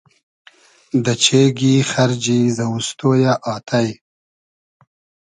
دۂ 1.03 1.13
چېگی 1.23 1.75
خئرجی 1.89 2.39
زئووستۉ 2.57 3.01
یۂ 3.23 3.33
آتݷ 3.53 3.87